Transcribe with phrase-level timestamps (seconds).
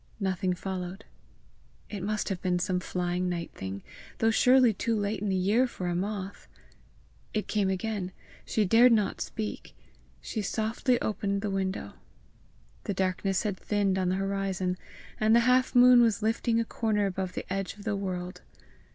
[0.19, 1.05] Nothing followed.
[1.87, 3.83] It must have been some flying night thing,
[4.17, 6.47] though surely too late in the year for a moth!
[7.35, 8.11] It came again!
[8.43, 9.75] She dared not speak.
[10.19, 11.93] She softly opened the window.
[12.85, 14.79] The darkness had thinned on the horizon,
[15.19, 18.41] and the half moon was lifting a corner above the edge of the world.